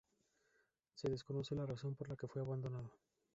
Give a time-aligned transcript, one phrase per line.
[0.95, 2.89] Se desconoce la razón por la que fue abandonado.